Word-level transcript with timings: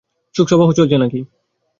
শোকসভা 0.35 0.65
চলছে 0.69 0.97
নাকি? 0.97 1.19